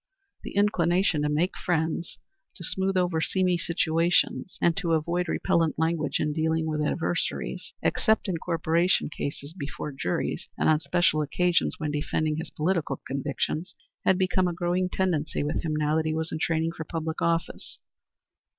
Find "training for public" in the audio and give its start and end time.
16.39-17.21